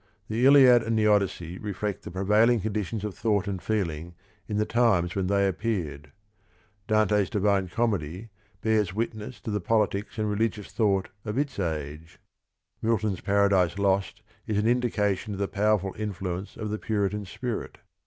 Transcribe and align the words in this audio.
The 0.29 0.47
Iliad 0.47 0.81
and 0.81 0.97
the 0.97 1.05
Odyssey 1.05 1.59
reflect 1.59 2.01
the 2.01 2.09
prevailing 2.09 2.59
conditions 2.61 3.03
of 3.03 3.13
thought 3.13 3.47
and 3.47 3.61
feeling 3.61 4.15
in 4.47 4.57
the 4.57 4.65
times 4.65 5.13
when 5.13 5.27
they 5.27 5.47
appeared. 5.47 6.11
Dante's 6.87 7.29
Divine 7.29 7.67
Comedy 7.67 8.29
bears 8.61 8.95
witness 8.95 9.39
to 9.41 9.51
the 9.51 9.61
politics 9.61 10.17
and 10.17 10.27
religious 10.27 10.69
thought 10.71 11.09
of 11.23 11.37
its 11.37 11.59
age. 11.59 12.17
Milton's 12.81 13.21
Paradise 13.21 13.77
Lost 13.77 14.23
is 14.47 14.57
an 14.57 14.65
indication 14.67 15.33
of 15.35 15.39
the 15.39 15.47
powerful 15.47 15.93
influence 15.95 16.57
of 16.57 16.71
the 16.71 16.79
Puritan 16.79 17.25
spirit. 17.25 17.77